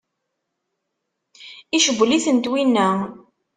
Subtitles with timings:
[1.75, 2.87] Icewwel-itent winna?